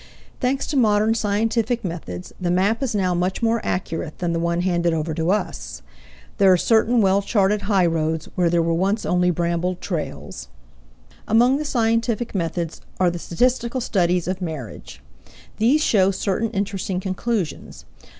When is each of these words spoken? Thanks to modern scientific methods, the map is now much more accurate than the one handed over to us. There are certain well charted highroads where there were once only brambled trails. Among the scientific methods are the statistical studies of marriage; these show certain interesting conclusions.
Thanks 0.39 0.65
to 0.65 0.77
modern 0.77 1.13
scientific 1.13 1.85
methods, 1.85 2.33
the 2.41 2.49
map 2.49 2.81
is 2.81 2.95
now 2.95 3.13
much 3.13 3.43
more 3.43 3.61
accurate 3.63 4.17
than 4.17 4.33
the 4.33 4.39
one 4.39 4.61
handed 4.61 4.95
over 4.95 5.13
to 5.13 5.29
us. 5.29 5.83
There 6.39 6.51
are 6.51 6.57
certain 6.57 7.01
well 7.03 7.21
charted 7.21 7.61
highroads 7.69 8.27
where 8.33 8.49
there 8.49 8.63
were 8.63 8.73
once 8.73 9.05
only 9.05 9.29
brambled 9.29 9.79
trails. 9.79 10.47
Among 11.27 11.57
the 11.57 11.65
scientific 11.65 12.33
methods 12.33 12.81
are 12.99 13.11
the 13.11 13.19
statistical 13.19 13.79
studies 13.79 14.27
of 14.27 14.41
marriage; 14.41 15.01
these 15.57 15.83
show 15.83 16.09
certain 16.09 16.49
interesting 16.49 16.99
conclusions. 16.99 17.85